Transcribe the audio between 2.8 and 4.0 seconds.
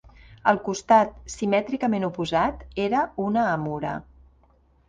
era una amura.